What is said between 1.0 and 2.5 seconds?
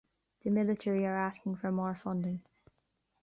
are asking for more funding.